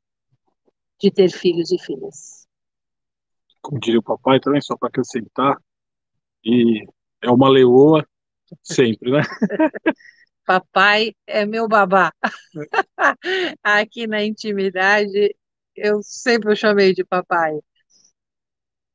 de 0.98 1.10
ter 1.10 1.30
filhos 1.30 1.70
e 1.70 1.78
filhas 1.78 2.39
como 3.60 3.80
diria 3.80 4.00
o 4.00 4.02
papai 4.02 4.40
também, 4.40 4.60
só 4.60 4.76
para 4.76 4.88
acrescentar, 4.88 5.56
e 6.44 6.84
é 7.22 7.30
uma 7.30 7.48
leoa 7.48 8.06
sempre, 8.62 9.10
né? 9.10 9.20
papai 10.46 11.14
é 11.26 11.46
meu 11.46 11.68
babá. 11.68 12.12
Aqui 13.62 14.06
na 14.06 14.24
intimidade, 14.24 15.36
eu 15.76 16.02
sempre 16.02 16.52
o 16.52 16.56
chamei 16.56 16.92
de 16.92 17.04
papai. 17.04 17.52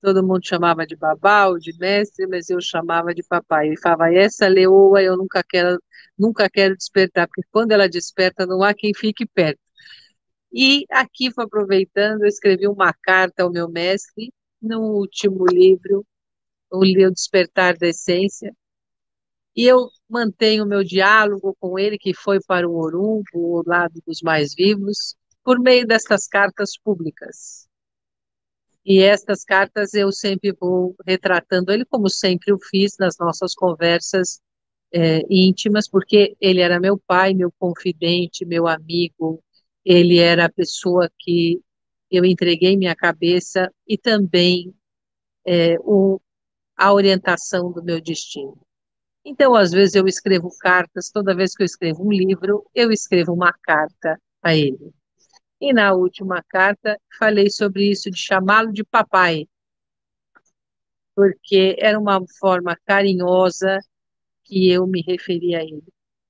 Todo 0.01 0.25
mundo 0.25 0.45
chamava 0.45 0.85
de 0.85 0.95
babá 0.95 1.47
ou 1.47 1.57
de 1.57 1.75
mestre, 1.79 2.27
mas 2.27 2.49
eu 2.49 2.61
chamava 2.61 3.13
de 3.13 3.23
papai. 3.23 3.67
Ele 3.67 3.77
falava, 3.77 4.13
essa 4.13 4.47
leoa 4.47 5.01
eu 5.01 5.17
nunca 5.17 5.43
quero, 5.43 5.81
nunca 6.17 6.49
quero 6.49 6.75
despertar, 6.77 7.27
porque 7.27 7.41
quando 7.51 7.71
ela 7.71 7.89
desperta 7.89 8.45
não 8.45 8.61
há 8.63 8.73
quem 8.73 8.93
fique 8.93 9.25
perto. 9.25 9.59
E 10.51 10.85
aqui, 10.89 11.29
aproveitando, 11.37 12.21
eu 12.21 12.27
escrevi 12.27 12.67
uma 12.67 12.93
carta 12.93 13.43
ao 13.43 13.51
meu 13.51 13.69
mestre, 13.69 14.33
no 14.65 14.81
último 14.81 15.45
livro, 15.45 16.05
o 16.71 16.81
Despertar 16.81 17.77
da 17.77 17.87
Essência, 17.87 18.53
e 19.55 19.63
eu 19.65 19.89
mantenho 20.09 20.65
o 20.65 20.67
meu 20.67 20.83
diálogo 20.83 21.55
com 21.59 21.79
ele, 21.79 21.97
que 21.97 22.13
foi 22.13 22.39
para 22.45 22.67
o 22.67 22.75
Orumbo, 22.75 23.23
o 23.33 23.63
lado 23.65 24.01
dos 24.05 24.21
mais 24.21 24.53
vivos, 24.53 25.15
por 25.43 25.59
meio 25.59 25.87
destas 25.87 26.27
cartas 26.27 26.77
públicas. 26.77 27.65
E 28.85 29.01
estas 29.01 29.43
cartas 29.43 29.93
eu 29.93 30.11
sempre 30.11 30.51
vou 30.59 30.95
retratando 31.07 31.71
ele, 31.71 31.85
como 31.85 32.09
sempre 32.09 32.51
eu 32.51 32.59
fiz 32.59 32.97
nas 32.99 33.17
nossas 33.17 33.55
conversas 33.55 34.41
é, 34.91 35.21
íntimas, 35.29 35.89
porque 35.89 36.35
ele 36.39 36.61
era 36.61 36.79
meu 36.79 36.97
pai, 36.97 37.33
meu 37.33 37.51
confidente, 37.57 38.45
meu 38.45 38.67
amigo, 38.67 39.41
ele 39.83 40.19
era 40.19 40.45
a 40.45 40.51
pessoa 40.51 41.09
que 41.17 41.61
eu 42.15 42.25
entreguei 42.25 42.77
minha 42.77 42.95
cabeça 42.95 43.71
e 43.87 43.97
também 43.97 44.73
é, 45.45 45.77
o, 45.79 46.19
a 46.75 46.93
orientação 46.93 47.71
do 47.71 47.83
meu 47.83 48.01
destino. 48.01 48.57
Então, 49.23 49.55
às 49.55 49.71
vezes, 49.71 49.95
eu 49.95 50.07
escrevo 50.07 50.49
cartas, 50.59 51.09
toda 51.09 51.35
vez 51.35 51.55
que 51.55 51.63
eu 51.63 51.65
escrevo 51.65 52.05
um 52.05 52.11
livro, 52.11 52.63
eu 52.75 52.91
escrevo 52.91 53.33
uma 53.33 53.51
carta 53.51 54.19
a 54.41 54.55
ele. 54.55 54.93
E 55.59 55.73
na 55.73 55.93
última 55.93 56.43
carta, 56.43 56.99
falei 57.17 57.49
sobre 57.49 57.89
isso 57.89 58.11
de 58.11 58.17
chamá-lo 58.19 58.71
de 58.71 58.83
papai, 58.83 59.47
porque 61.15 61.75
era 61.79 61.97
uma 61.97 62.21
forma 62.39 62.77
carinhosa 62.85 63.79
que 64.43 64.69
eu 64.69 64.85
me 64.85 65.01
referia 65.01 65.59
a 65.59 65.63
ele. 65.63 65.83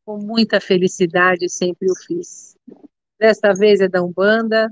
Com 0.05 0.19
muita 0.19 0.61
felicidade, 0.61 1.49
sempre 1.49 1.91
o 1.91 1.95
fiz. 1.95 2.55
Desta 3.19 3.53
vez 3.53 3.81
é 3.81 3.89
da 3.89 4.03
Umbanda, 4.03 4.69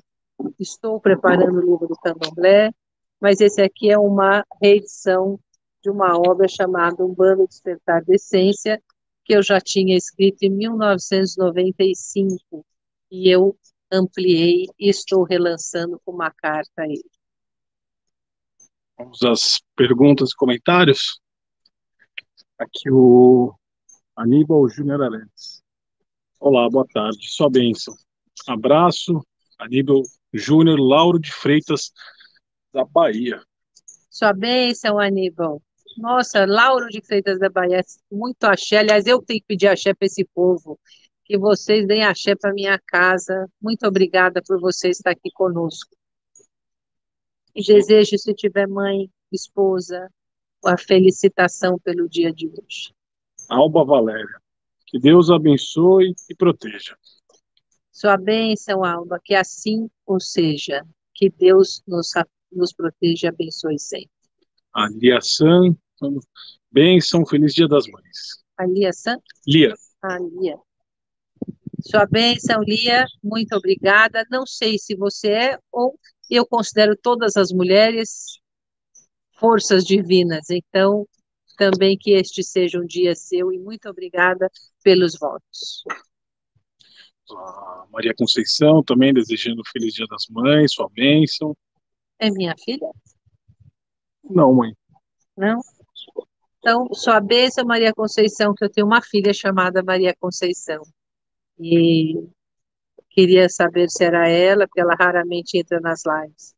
estou 0.60 1.00
preparando 1.00 1.58
o 1.58 1.62
livro 1.62 1.88
do 1.88 1.96
Candomblé, 1.96 2.72
mas 3.20 3.42
esse 3.42 3.62
aqui 3.62 3.92
é 3.92 3.98
uma 3.98 4.46
reedição 4.62 5.40
de 5.82 5.90
uma 5.90 6.16
obra 6.18 6.48
chamada 6.48 7.04
Um 7.06 7.14
Bando 7.14 7.48
Despertar 7.48 8.02
de 8.04 8.16
Essência, 8.16 8.82
que 9.26 9.36
eu 9.36 9.44
já 9.44 9.60
tinha 9.60 9.96
escrito 9.96 10.44
em 10.44 10.50
1995, 10.50 12.66
e 13.12 13.30
eu 13.30 13.58
ampliei 13.92 14.66
e 14.80 14.90
estou 14.90 15.24
relançando 15.24 16.02
com 16.04 16.12
uma 16.12 16.32
carta 16.32 16.82
a 16.82 16.86
ele. 16.86 17.04
Vamos 18.98 19.22
às 19.24 19.62
perguntas 19.76 20.32
e 20.32 20.36
comentários. 20.36 21.22
Aqui 22.58 22.90
o 22.92 23.54
Aníbal 24.16 24.68
Júnior 24.70 25.04
Arantes. 25.04 25.62
Olá, 26.40 26.70
boa 26.70 26.86
tarde, 26.94 27.30
sua 27.30 27.50
bênção. 27.50 27.94
Abraço, 28.48 29.22
Aníbal 29.58 30.04
Júnior 30.34 30.80
Lauro 30.80 31.20
de 31.20 31.32
Freitas, 31.32 31.92
da 32.74 32.84
Bahia. 32.84 33.42
Sua 34.10 34.34
bênção, 34.34 35.00
Aníbal. 35.00 35.62
Nossa, 35.98 36.46
Lauro 36.46 36.88
de 36.88 37.02
Freitas 37.02 37.40
da 37.40 37.50
Bahia, 37.50 37.82
muito 38.12 38.44
axé. 38.44 38.78
Aliás, 38.78 39.06
eu 39.06 39.22
tenho 39.22 39.40
que 39.40 39.48
pedir 39.48 39.68
axé 39.68 39.94
para 39.94 40.06
esse 40.08 40.26
povo. 40.26 40.80
Que 41.26 41.38
vocês 41.38 41.88
deem 41.88 42.04
axé 42.04 42.36
para 42.36 42.54
minha 42.54 42.80
casa. 42.86 43.48
Muito 43.62 43.88
obrigada 43.88 44.42
por 44.46 44.60
você 44.60 44.90
estar 44.90 45.12
aqui 45.12 45.32
conosco. 45.34 45.96
E 47.56 47.64
desejo, 47.64 48.18
se 48.18 48.34
tiver 48.34 48.68
mãe 48.68 49.10
esposa, 49.32 50.10
a 50.66 50.78
felicitação 50.78 51.78
pelo 51.80 52.10
dia 52.10 52.32
de 52.32 52.48
hoje. 52.48 52.94
Alba 53.50 53.84
Valéria. 53.84 54.42
Que 54.88 55.00
Deus 55.00 55.30
abençoe 55.30 56.14
e 56.30 56.36
proteja. 56.36 56.96
Sua 57.94 58.18
bênção, 58.18 58.84
Alba, 58.84 59.20
que 59.24 59.36
assim 59.36 59.88
ou 60.06 60.20
seja. 60.20 60.84
Que 61.14 61.30
Deus 61.30 61.84
nos, 61.88 62.10
nos 62.52 62.74
proteja 62.74 63.28
e 63.28 63.30
abençoe 63.30 63.78
sempre. 63.78 64.10
A 64.74 64.90
Lia 64.90 65.22
San, 65.22 65.76
bênção, 66.72 67.24
feliz 67.24 67.54
dia 67.54 67.68
das 67.68 67.86
mães. 67.88 68.44
A 68.58 68.66
Lia 68.66 68.92
San? 68.92 69.20
Lia. 69.48 69.76
A 70.02 70.18
Lia. 70.18 70.58
Sua 71.82 72.08
bênção, 72.08 72.64
Lia, 72.64 73.06
muito 73.24 73.56
obrigada. 73.56 74.26
Não 74.32 74.48
sei 74.48 74.80
se 74.80 74.96
você 74.96 75.30
é 75.30 75.60
ou 75.72 75.98
eu 76.32 76.48
considero 76.48 76.98
todas 76.98 77.38
as 77.38 77.52
mulheres 77.52 78.40
forças 79.34 79.86
divinas. 79.86 80.50
Então, 80.50 81.08
também 81.58 81.96
que 81.96 82.12
este 82.12 82.44
seja 82.44 82.80
um 82.80 82.86
dia 82.88 83.14
seu 83.14 83.54
e 83.54 83.60
muito 83.60 83.88
obrigada 83.88 84.50
pelos 84.84 85.16
votos. 85.16 85.84
A 87.38 87.86
Maria 87.92 88.14
Conceição 88.16 88.84
também 88.84 89.14
desejando 89.14 89.62
um 89.62 89.72
feliz 89.72 89.94
dia 89.94 90.06
das 90.08 90.26
mães, 90.30 90.74
sua 90.74 90.90
bênção. 90.90 91.56
É 92.20 92.30
minha 92.30 92.56
filha? 92.64 92.90
Não, 94.24 94.54
mãe. 94.54 94.74
Não? 95.36 95.60
Então, 96.60 96.88
sua 96.94 97.20
bênção, 97.20 97.66
Maria 97.66 97.94
Conceição, 97.94 98.54
que 98.54 98.64
eu 98.64 98.70
tenho 98.70 98.88
uma 98.88 99.02
filha 99.02 99.34
chamada 99.34 99.84
Maria 99.84 100.16
Conceição. 100.18 100.82
E 101.60 102.26
queria 103.10 103.50
saber 103.50 103.90
se 103.90 104.04
era 104.04 104.30
ela, 104.30 104.66
porque 104.68 104.82
ela 104.82 104.96
raramente 104.98 105.58
entra 105.58 105.80
nas 105.80 106.04
lives. 106.06 106.56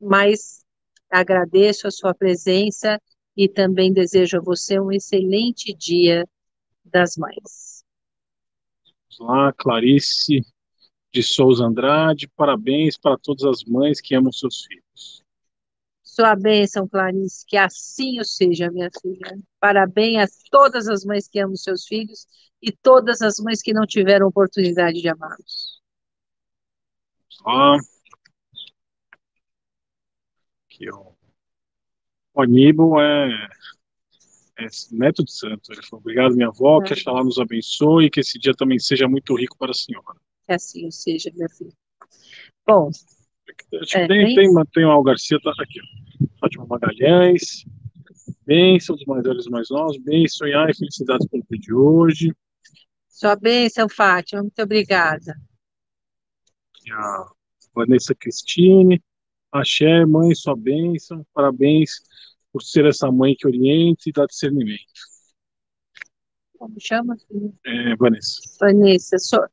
Mas 0.00 0.64
agradeço 1.10 1.86
a 1.86 1.90
sua 1.90 2.14
presença 2.14 3.00
e 3.36 3.48
também 3.48 3.92
desejo 3.92 4.38
a 4.38 4.42
você 4.42 4.78
um 4.78 4.92
excelente 4.92 5.74
dia 5.74 6.26
das 6.84 7.16
mães. 7.16 7.75
Olá, 9.18 9.50
Clarice 9.52 10.42
de 11.10 11.22
Souza 11.22 11.64
Andrade, 11.64 12.28
parabéns 12.36 12.98
para 12.98 13.16
todas 13.16 13.44
as 13.44 13.64
mães 13.64 13.98
que 13.98 14.14
amam 14.14 14.30
seus 14.30 14.64
filhos. 14.64 15.24
Sua 16.02 16.36
bênção, 16.36 16.86
Clarice, 16.86 17.44
que 17.46 17.56
assim 17.56 18.20
o 18.20 18.24
seja, 18.24 18.70
minha 18.70 18.90
filha. 19.00 19.38
Parabéns 19.58 20.22
a 20.22 20.50
todas 20.50 20.86
as 20.86 21.04
mães 21.04 21.26
que 21.28 21.38
amam 21.38 21.56
seus 21.56 21.86
filhos 21.86 22.26
e 22.60 22.70
todas 22.70 23.22
as 23.22 23.38
mães 23.38 23.62
que 23.62 23.72
não 23.72 23.86
tiveram 23.86 24.26
oportunidade 24.26 25.00
de 25.00 25.08
amá-los. 25.08 25.80
Olá. 27.42 27.78
Aqui, 30.68 30.90
ó. 30.90 31.12
O 32.34 32.42
Aníbal 32.42 33.00
é, 33.00 33.48
é 34.58 34.66
neto 34.92 35.24
de 35.24 35.32
santo. 35.32 35.72
Ele 35.72 35.82
falou, 35.82 36.00
obrigado, 36.00 36.34
minha 36.34 36.48
avó, 36.48 36.80
é. 36.80 36.86
que 36.86 36.92
a 36.92 36.96
Xalá 36.96 37.22
nos 37.22 37.38
abençoe 37.38 38.06
e 38.06 38.10
que 38.10 38.20
esse 38.20 38.38
dia 38.38 38.54
também 38.54 38.78
seja 38.78 39.06
muito 39.06 39.34
rico 39.36 39.56
para 39.58 39.70
a 39.70 39.74
senhora. 39.74 40.18
Que 40.46 40.52
assim 40.52 40.90
seja, 40.90 41.30
minha 41.34 41.48
filha. 41.48 41.72
Bom. 42.66 42.90
Acho 43.80 43.98
é, 43.98 44.08
tem, 44.08 44.34
tem, 44.34 44.52
tem 44.72 44.84
o 44.84 44.90
Al 44.90 45.02
Garcia, 45.02 45.38
tá 45.40 45.52
aqui. 45.58 45.80
Fátima 46.40 46.66
Magalhães. 46.66 47.64
Bênção 48.44 48.96
dos 48.96 49.04
mais 49.04 49.22
velhos 49.22 49.46
e 49.46 49.50
mais 49.50 49.68
novos. 49.70 49.98
Bênção 49.98 50.46
e 50.46 50.74
felicidades 50.74 51.26
pelo 51.28 51.44
dia 51.50 51.58
de 51.58 51.74
hoje. 51.74 52.32
Sua 53.08 53.36
bênção, 53.36 53.88
Fátima. 53.88 54.42
Muito 54.42 54.62
obrigada. 54.62 55.34
A 56.92 57.26
Vanessa 57.74 58.14
Cristine. 58.14 59.02
Axé, 59.52 60.04
mãe, 60.06 60.34
sua 60.34 60.56
bênção. 60.56 61.26
Parabéns 61.32 62.00
por 62.56 62.62
ser 62.62 62.86
essa 62.86 63.12
mãe 63.12 63.34
que 63.38 63.46
orienta 63.46 64.04
e 64.06 64.12
dá 64.12 64.24
discernimento. 64.24 64.80
Como 66.56 66.74
chama? 66.80 67.14
É, 67.66 67.94
Vanessa. 67.96 68.40
Vanessa, 68.58 69.18
sou... 69.18 69.44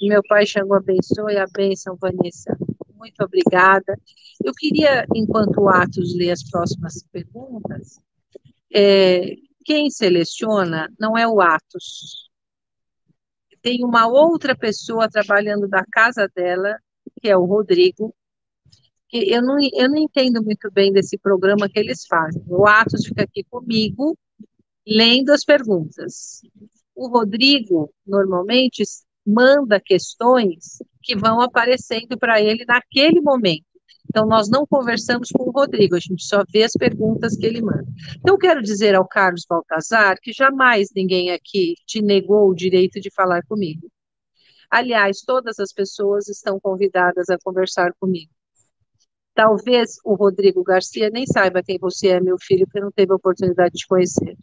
meu 0.00 0.20
pai 0.28 0.44
chamou 0.44 0.74
abençoe 0.74 1.36
a 1.36 1.46
bênção, 1.46 1.96
Vanessa. 2.00 2.58
Muito 2.96 3.22
obrigada. 3.22 3.96
Eu 4.44 4.52
queria, 4.54 5.06
enquanto 5.14 5.60
o 5.60 5.68
Atos 5.68 6.16
lê 6.16 6.32
as 6.32 6.42
próximas 6.42 7.06
perguntas, 7.12 8.00
é, 8.74 9.36
quem 9.64 9.88
seleciona 9.88 10.92
não 10.98 11.16
é 11.16 11.28
o 11.28 11.40
Atos. 11.40 12.28
Tem 13.60 13.84
uma 13.84 14.08
outra 14.08 14.56
pessoa 14.56 15.08
trabalhando 15.08 15.68
da 15.68 15.84
casa 15.92 16.28
dela, 16.34 16.76
que 17.20 17.28
é 17.28 17.36
o 17.36 17.44
Rodrigo, 17.44 18.12
eu 19.12 19.42
não, 19.42 19.58
eu 19.74 19.88
não 19.90 19.98
entendo 19.98 20.42
muito 20.42 20.70
bem 20.70 20.92
desse 20.92 21.18
programa 21.18 21.68
que 21.68 21.78
eles 21.78 22.06
fazem. 22.06 22.42
O 22.46 22.66
Atos 22.66 23.06
fica 23.06 23.24
aqui 23.24 23.44
comigo, 23.44 24.16
lendo 24.86 25.30
as 25.30 25.44
perguntas. 25.44 26.40
O 26.94 27.08
Rodrigo, 27.08 27.92
normalmente, 28.06 28.82
manda 29.26 29.80
questões 29.80 30.78
que 31.02 31.16
vão 31.16 31.40
aparecendo 31.40 32.18
para 32.18 32.40
ele 32.40 32.64
naquele 32.64 33.20
momento. 33.20 33.64
Então, 34.08 34.26
nós 34.26 34.48
não 34.48 34.66
conversamos 34.66 35.30
com 35.30 35.44
o 35.44 35.50
Rodrigo, 35.50 35.96
a 35.96 36.00
gente 36.00 36.24
só 36.24 36.44
vê 36.50 36.64
as 36.64 36.72
perguntas 36.72 37.36
que 37.36 37.46
ele 37.46 37.62
manda. 37.62 37.86
Então, 38.18 38.36
quero 38.36 38.60
dizer 38.60 38.94
ao 38.94 39.06
Carlos 39.06 39.46
Baltazar 39.48 40.18
que 40.20 40.32
jamais 40.32 40.88
ninguém 40.94 41.30
aqui 41.30 41.74
te 41.86 42.02
negou 42.02 42.48
o 42.48 42.54
direito 42.54 43.00
de 43.00 43.10
falar 43.10 43.42
comigo. 43.44 43.90
Aliás, 44.70 45.20
todas 45.20 45.58
as 45.58 45.72
pessoas 45.72 46.28
estão 46.28 46.58
convidadas 46.60 47.28
a 47.28 47.38
conversar 47.42 47.92
comigo. 47.98 48.30
Talvez 49.34 49.96
o 50.04 50.14
Rodrigo 50.14 50.62
Garcia 50.62 51.08
nem 51.10 51.26
saiba 51.26 51.62
quem 51.62 51.78
você 51.78 52.08
é, 52.08 52.20
meu 52.20 52.36
filho, 52.40 52.66
porque 52.66 52.80
não 52.80 52.92
teve 52.92 53.12
a 53.12 53.16
oportunidade 53.16 53.74
de 53.74 53.86
conhecer. 53.86 54.36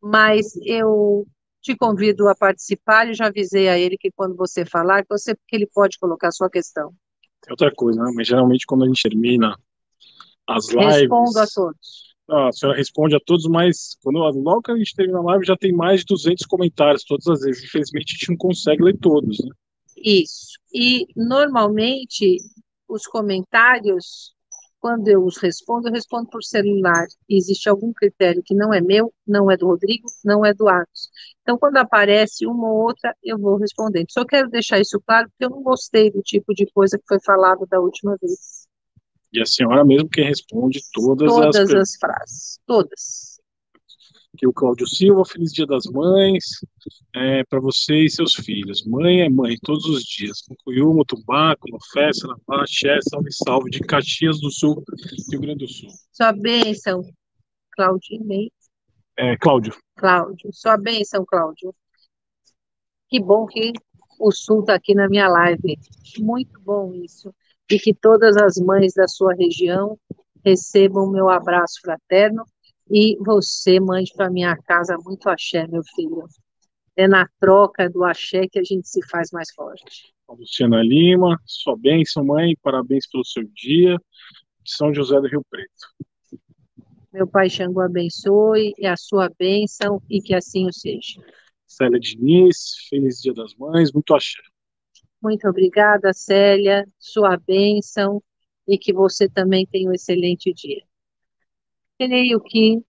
Mas 0.00 0.56
eu 0.64 1.26
te 1.60 1.76
convido 1.76 2.28
a 2.28 2.34
participar 2.34 3.08
e 3.08 3.14
já 3.14 3.26
avisei 3.26 3.68
a 3.68 3.78
ele 3.78 3.98
que 3.98 4.10
quando 4.10 4.36
você 4.36 4.64
falar, 4.64 5.04
você, 5.08 5.34
que 5.34 5.56
ele 5.56 5.66
pode 5.66 5.98
colocar 5.98 6.28
a 6.28 6.32
sua 6.32 6.48
questão. 6.48 6.94
Outra 7.50 7.72
coisa, 7.74 8.02
né? 8.02 8.12
Mas 8.14 8.26
geralmente 8.26 8.64
quando 8.66 8.84
a 8.84 8.86
gente 8.86 9.02
termina 9.02 9.56
as 10.46 10.68
lives. 10.68 10.96
Respondo 10.96 11.38
a 11.38 11.46
todos. 11.46 12.06
Ah, 12.28 12.48
a 12.48 12.52
senhora 12.52 12.76
responde 12.76 13.14
a 13.14 13.20
todos, 13.20 13.46
mas 13.46 13.96
quando, 14.02 14.18
logo 14.18 14.62
que 14.62 14.72
a 14.72 14.76
gente 14.76 14.94
termina 14.94 15.18
a 15.18 15.22
live 15.22 15.46
já 15.46 15.56
tem 15.56 15.72
mais 15.72 16.00
de 16.00 16.06
200 16.06 16.44
comentários 16.46 17.04
todas 17.04 17.26
as 17.28 17.40
vezes. 17.40 17.64
Infelizmente 17.64 18.14
a 18.14 18.18
gente 18.18 18.30
não 18.30 18.36
consegue 18.36 18.82
ler 18.82 18.96
todos, 18.98 19.38
né? 19.38 19.50
Isso. 19.96 20.58
E 20.72 21.06
normalmente 21.16 22.38
os 22.88 23.06
comentários, 23.06 24.34
quando 24.78 25.08
eu 25.08 25.24
os 25.24 25.38
respondo, 25.38 25.88
eu 25.88 25.92
respondo 25.92 26.28
por 26.28 26.42
celular. 26.42 27.06
existe 27.28 27.68
algum 27.68 27.92
critério 27.92 28.42
que 28.44 28.54
não 28.54 28.72
é 28.72 28.80
meu, 28.80 29.12
não 29.26 29.50
é 29.50 29.56
do 29.56 29.66
Rodrigo, 29.66 30.06
não 30.24 30.44
é 30.44 30.54
do 30.54 30.68
Atos. 30.68 31.10
Então, 31.42 31.58
quando 31.58 31.76
aparece 31.76 32.46
uma 32.46 32.68
ou 32.70 32.82
outra, 32.84 33.14
eu 33.22 33.38
vou 33.38 33.56
respondendo. 33.56 34.06
Só 34.10 34.24
quero 34.24 34.48
deixar 34.48 34.80
isso 34.80 35.00
claro, 35.04 35.28
porque 35.28 35.44
eu 35.44 35.50
não 35.50 35.62
gostei 35.62 36.10
do 36.10 36.22
tipo 36.22 36.54
de 36.54 36.66
coisa 36.66 36.98
que 36.98 37.04
foi 37.06 37.18
falado 37.24 37.66
da 37.66 37.80
última 37.80 38.16
vez. 38.20 38.66
E 39.32 39.40
a 39.40 39.46
senhora 39.46 39.84
mesmo 39.84 40.08
quem 40.08 40.24
responde 40.24 40.80
todas, 40.92 41.30
todas 41.30 41.56
as... 41.56 41.74
as 41.74 41.96
frases. 41.96 42.58
Todas 42.66 43.35
aqui 44.36 44.46
o 44.46 44.52
Cláudio 44.52 44.86
Silva, 44.86 45.24
feliz 45.24 45.50
dia 45.50 45.66
das 45.66 45.86
mães 45.86 46.44
é, 47.14 47.42
para 47.44 47.58
você 47.58 48.04
e 48.04 48.10
seus 48.10 48.34
filhos. 48.34 48.84
Mãe 48.86 49.22
é 49.22 49.28
mãe 49.30 49.56
todos 49.62 49.86
os 49.86 50.02
dias. 50.02 50.42
Mucuyu, 50.48 50.92
Mutumbá, 50.92 51.56
Festa, 51.92 52.28
Navá, 52.28 52.64
Xé, 52.68 52.98
salve, 53.08 53.32
salve, 53.32 53.70
de 53.70 53.80
Caxias 53.80 54.38
do 54.38 54.50
Sul, 54.50 54.84
Rio 55.30 55.40
Grande 55.40 55.64
do 55.64 55.68
Sul. 55.68 55.88
Sua 56.12 56.32
bênção, 56.32 57.02
Claudinei. 57.72 58.52
É, 59.16 59.36
Cláudio. 59.38 59.74
Cláudio. 59.96 60.50
Sua 60.52 60.76
bênção, 60.76 61.24
Cláudio. 61.26 61.74
Que 63.08 63.18
bom 63.18 63.46
que 63.46 63.72
o 64.20 64.30
Sul 64.30 64.60
está 64.60 64.74
aqui 64.74 64.94
na 64.94 65.08
minha 65.08 65.28
live. 65.28 65.78
Muito 66.18 66.60
bom 66.60 66.92
isso. 66.92 67.34
E 67.70 67.78
que 67.78 67.94
todas 67.94 68.36
as 68.36 68.56
mães 68.56 68.92
da 68.92 69.08
sua 69.08 69.34
região 69.34 69.98
recebam 70.44 71.04
o 71.04 71.10
meu 71.10 71.28
abraço 71.30 71.80
fraterno 71.80 72.44
e 72.90 73.16
você 73.18 73.80
mande 73.80 74.12
para 74.14 74.30
minha 74.30 74.56
casa 74.56 74.96
muito 75.04 75.28
axé, 75.28 75.66
meu 75.66 75.82
filho. 75.94 76.24
É 76.96 77.06
na 77.06 77.28
troca 77.40 77.90
do 77.90 78.04
axé 78.04 78.46
que 78.48 78.58
a 78.58 78.62
gente 78.62 78.88
se 78.88 79.06
faz 79.08 79.30
mais 79.30 79.52
forte. 79.52 80.14
Luciana 80.28 80.82
Lima, 80.82 81.38
sua 81.44 81.76
bênção, 81.76 82.24
mãe, 82.24 82.56
parabéns 82.62 83.06
pelo 83.08 83.24
seu 83.24 83.44
dia. 83.54 83.98
São 84.64 84.92
José 84.94 85.20
do 85.20 85.28
Rio 85.28 85.44
Preto. 85.48 85.70
Meu 87.12 87.26
pai 87.26 87.48
Xangô 87.48 87.80
abençoe 87.80 88.72
e 88.78 88.86
a 88.86 88.96
sua 88.96 89.30
bênção 89.38 90.02
e 90.08 90.20
que 90.20 90.34
assim 90.34 90.66
o 90.66 90.72
seja. 90.72 91.20
Célia 91.66 91.98
Diniz, 91.98 92.86
feliz 92.88 93.20
dia 93.20 93.34
das 93.34 93.54
mães, 93.54 93.92
muito 93.92 94.14
axé. 94.14 94.40
Muito 95.22 95.48
obrigada, 95.48 96.12
Célia, 96.12 96.86
sua 96.98 97.36
bênção 97.36 98.22
e 98.68 98.76
que 98.76 98.92
você 98.92 99.28
também 99.28 99.66
tenha 99.66 99.88
um 99.88 99.94
excelente 99.94 100.52
dia 100.52 100.82
creio 101.98 102.40
que 102.40 102.82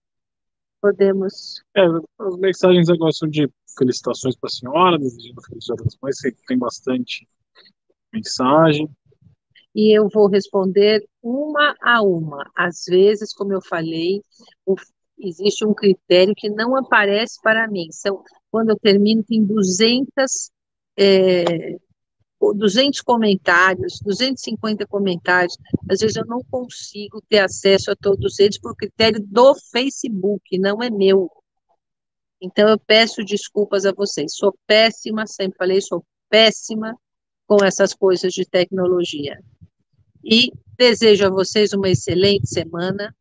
podemos. 0.81 1.63
É, 1.75 1.81
as 2.19 2.37
mensagens 2.37 2.89
agora 2.89 3.11
são 3.11 3.27
de 3.27 3.49
felicitações 3.77 4.35
para 4.35 4.47
a 4.47 4.51
senhora, 4.51 4.97
desejando 4.97 5.41
felicidades 5.43 5.85
das 5.85 5.97
mães, 6.01 6.17
tem 6.47 6.57
bastante 6.57 7.27
mensagem. 8.13 8.89
e 9.75 9.95
eu 9.95 10.07
vou 10.09 10.27
responder 10.27 11.07
uma 11.21 11.75
a 11.81 12.01
uma. 12.01 12.49
Às 12.55 12.85
vezes, 12.87 13.33
como 13.33 13.53
eu 13.53 13.61
falei, 13.61 14.21
o, 14.65 14.75
existe 15.19 15.65
um 15.65 15.73
critério 15.73 16.33
que 16.35 16.49
não 16.49 16.75
aparece 16.75 17.39
para 17.41 17.67
mim. 17.67 17.87
São, 17.91 18.23
quando 18.49 18.69
eu 18.69 18.77
termino, 18.77 19.23
tem 19.23 19.43
200, 19.43 20.51
é, 20.97 21.77
200 22.53 23.01
comentários, 23.01 23.99
250 24.01 24.85
comentários. 24.87 25.57
Às 25.89 25.99
vezes 25.99 26.15
eu 26.15 26.25
não 26.25 26.41
consigo 26.43 27.21
ter 27.29 27.39
acesso 27.39 27.91
a 27.91 27.95
todos 27.95 28.39
eles 28.39 28.59
por 28.59 28.75
critério 28.75 29.23
do 29.25 29.55
Facebook, 29.71 30.57
não 30.57 30.81
é 30.81 30.89
meu. 30.89 31.31
Então 32.41 32.67
eu 32.69 32.79
peço 32.79 33.23
desculpas 33.23 33.85
a 33.85 33.91
vocês. 33.91 34.35
Sou 34.35 34.57
péssima, 34.67 35.25
sempre 35.25 35.57
falei, 35.57 35.81
sou 35.81 36.05
péssima 36.29 36.95
com 37.47 37.63
essas 37.63 37.93
coisas 37.93 38.33
de 38.33 38.45
tecnologia. 38.45 39.39
E 40.23 40.51
desejo 40.77 41.25
a 41.25 41.29
vocês 41.29 41.73
uma 41.73 41.89
excelente 41.89 42.47
semana. 42.47 43.15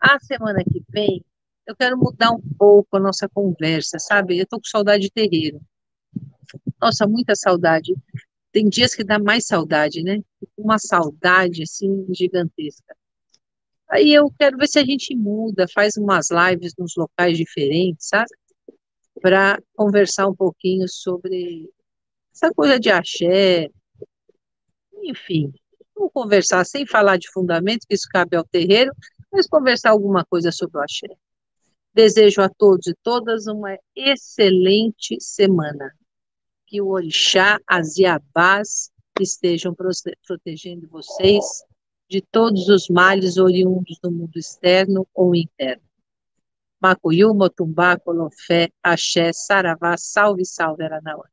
A 0.00 0.18
semana 0.20 0.62
que 0.64 0.82
vem, 0.90 1.24
eu 1.66 1.74
quero 1.76 1.96
mudar 1.96 2.30
um 2.30 2.40
pouco 2.58 2.96
a 2.96 3.00
nossa 3.00 3.28
conversa, 3.28 3.98
sabe? 3.98 4.38
Eu 4.38 4.44
estou 4.44 4.58
com 4.58 4.66
saudade 4.66 5.04
de 5.04 5.10
terreiro. 5.10 5.60
Nossa, 6.80 7.06
muita 7.06 7.34
saudade. 7.34 7.94
Tem 8.52 8.68
dias 8.68 8.94
que 8.94 9.04
dá 9.04 9.18
mais 9.18 9.46
saudade, 9.46 10.02
né? 10.02 10.20
Uma 10.56 10.78
saudade, 10.78 11.62
assim, 11.62 12.06
gigantesca. 12.12 12.96
Aí 13.88 14.12
eu 14.12 14.30
quero 14.38 14.58
ver 14.58 14.68
se 14.68 14.78
a 14.78 14.84
gente 14.84 15.14
muda, 15.16 15.66
faz 15.72 15.96
umas 15.96 16.28
lives 16.30 16.74
nos 16.78 16.94
locais 16.96 17.36
diferentes, 17.38 18.08
sabe? 18.08 18.28
Para 19.20 19.58
conversar 19.74 20.28
um 20.28 20.34
pouquinho 20.34 20.86
sobre 20.88 21.70
essa 22.34 22.52
coisa 22.52 22.78
de 22.78 22.90
axé, 22.90 23.68
enfim, 25.02 25.52
vamos 25.94 26.12
conversar 26.12 26.64
sem 26.64 26.86
falar 26.86 27.16
de 27.16 27.30
fundamentos, 27.30 27.86
que 27.86 27.94
isso 27.94 28.08
cabe 28.10 28.36
ao 28.36 28.44
terreiro, 28.44 28.92
mas 29.32 29.46
conversar 29.46 29.90
alguma 29.90 30.24
coisa 30.24 30.52
sobre 30.52 30.78
o 30.78 30.82
axé. 30.82 31.08
Desejo 31.94 32.42
a 32.42 32.48
todos 32.48 32.86
e 32.86 32.94
todas 33.02 33.46
uma 33.46 33.76
excelente 33.96 35.16
semana. 35.18 35.92
Que 36.68 36.82
o 36.82 36.88
orixá, 36.88 37.58
as 37.66 37.96
iabás 37.96 38.92
estejam 39.18 39.74
protegendo 39.74 40.86
vocês 40.88 41.44
de 42.10 42.20
todos 42.20 42.68
os 42.68 42.88
males 42.90 43.38
oriundos 43.38 43.98
do 44.02 44.10
mundo 44.10 44.36
externo 44.36 45.08
ou 45.14 45.34
interno. 45.34 45.82
Macuyu, 46.78 47.34
Motumbá, 47.34 47.98
Colofé, 47.98 48.70
Axé, 48.82 49.32
Saravá, 49.32 49.96
salve, 49.96 50.44
salve, 50.44 50.84
Aranauã. 50.84 51.24